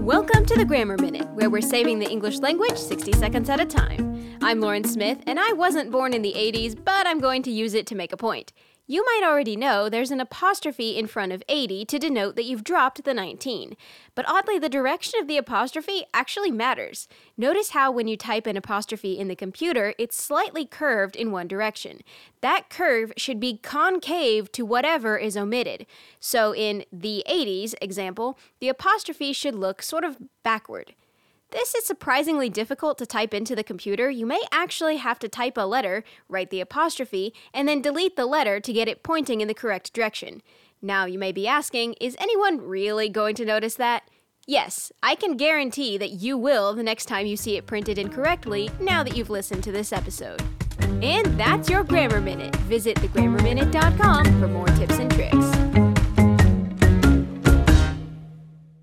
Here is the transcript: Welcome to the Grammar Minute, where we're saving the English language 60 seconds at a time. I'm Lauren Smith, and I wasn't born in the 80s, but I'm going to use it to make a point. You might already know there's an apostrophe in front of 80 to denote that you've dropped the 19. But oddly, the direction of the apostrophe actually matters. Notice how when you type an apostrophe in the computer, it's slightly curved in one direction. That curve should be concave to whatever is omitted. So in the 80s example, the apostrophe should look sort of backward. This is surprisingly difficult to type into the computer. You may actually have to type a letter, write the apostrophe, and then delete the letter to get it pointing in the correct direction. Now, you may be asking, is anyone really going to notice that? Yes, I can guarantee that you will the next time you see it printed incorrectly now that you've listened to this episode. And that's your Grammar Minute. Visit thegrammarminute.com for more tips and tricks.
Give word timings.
Welcome 0.00 0.46
to 0.46 0.56
the 0.56 0.64
Grammar 0.64 0.96
Minute, 0.96 1.28
where 1.32 1.50
we're 1.50 1.60
saving 1.60 1.98
the 1.98 2.08
English 2.08 2.38
language 2.38 2.78
60 2.78 3.12
seconds 3.12 3.50
at 3.50 3.60
a 3.60 3.66
time. 3.66 4.38
I'm 4.40 4.58
Lauren 4.58 4.82
Smith, 4.82 5.18
and 5.26 5.38
I 5.38 5.52
wasn't 5.52 5.90
born 5.90 6.14
in 6.14 6.22
the 6.22 6.32
80s, 6.32 6.74
but 6.82 7.06
I'm 7.06 7.20
going 7.20 7.42
to 7.42 7.50
use 7.50 7.74
it 7.74 7.86
to 7.88 7.94
make 7.94 8.10
a 8.10 8.16
point. 8.16 8.50
You 8.90 9.04
might 9.04 9.22
already 9.24 9.54
know 9.54 9.88
there's 9.88 10.10
an 10.10 10.20
apostrophe 10.20 10.98
in 10.98 11.06
front 11.06 11.30
of 11.30 11.44
80 11.48 11.84
to 11.84 11.98
denote 12.00 12.34
that 12.34 12.44
you've 12.44 12.64
dropped 12.64 13.04
the 13.04 13.14
19. 13.14 13.76
But 14.16 14.28
oddly, 14.28 14.58
the 14.58 14.68
direction 14.68 15.20
of 15.20 15.28
the 15.28 15.36
apostrophe 15.36 16.06
actually 16.12 16.50
matters. 16.50 17.06
Notice 17.36 17.70
how 17.70 17.92
when 17.92 18.08
you 18.08 18.16
type 18.16 18.48
an 18.48 18.56
apostrophe 18.56 19.16
in 19.16 19.28
the 19.28 19.36
computer, 19.36 19.94
it's 19.96 20.20
slightly 20.20 20.66
curved 20.66 21.14
in 21.14 21.30
one 21.30 21.46
direction. 21.46 22.00
That 22.40 22.68
curve 22.68 23.12
should 23.16 23.38
be 23.38 23.58
concave 23.58 24.50
to 24.50 24.64
whatever 24.64 25.16
is 25.16 25.36
omitted. 25.36 25.86
So 26.18 26.52
in 26.52 26.84
the 26.92 27.22
80s 27.30 27.74
example, 27.80 28.40
the 28.58 28.70
apostrophe 28.70 29.32
should 29.32 29.54
look 29.54 29.82
sort 29.82 30.02
of 30.02 30.18
backward. 30.42 30.96
This 31.50 31.74
is 31.74 31.84
surprisingly 31.84 32.48
difficult 32.48 32.96
to 32.98 33.06
type 33.06 33.34
into 33.34 33.56
the 33.56 33.64
computer. 33.64 34.08
You 34.08 34.24
may 34.24 34.40
actually 34.52 34.98
have 34.98 35.18
to 35.18 35.28
type 35.28 35.56
a 35.56 35.66
letter, 35.66 36.04
write 36.28 36.50
the 36.50 36.60
apostrophe, 36.60 37.34
and 37.52 37.66
then 37.66 37.82
delete 37.82 38.14
the 38.14 38.26
letter 38.26 38.60
to 38.60 38.72
get 38.72 38.86
it 38.86 39.02
pointing 39.02 39.40
in 39.40 39.48
the 39.48 39.54
correct 39.54 39.92
direction. 39.92 40.42
Now, 40.80 41.06
you 41.06 41.18
may 41.18 41.32
be 41.32 41.48
asking, 41.48 41.94
is 42.00 42.16
anyone 42.20 42.60
really 42.60 43.08
going 43.08 43.34
to 43.34 43.44
notice 43.44 43.74
that? 43.74 44.04
Yes, 44.46 44.92
I 45.02 45.16
can 45.16 45.36
guarantee 45.36 45.98
that 45.98 46.10
you 46.10 46.38
will 46.38 46.72
the 46.74 46.82
next 46.82 47.06
time 47.06 47.26
you 47.26 47.36
see 47.36 47.56
it 47.56 47.66
printed 47.66 47.98
incorrectly 47.98 48.70
now 48.80 49.02
that 49.02 49.16
you've 49.16 49.30
listened 49.30 49.64
to 49.64 49.72
this 49.72 49.92
episode. 49.92 50.42
And 51.02 51.38
that's 51.38 51.68
your 51.68 51.84
Grammar 51.84 52.20
Minute. 52.20 52.54
Visit 52.56 52.96
thegrammarminute.com 52.98 54.24
for 54.40 54.48
more 54.48 54.66
tips 54.68 54.98
and 54.98 55.10
tricks. 55.12 55.49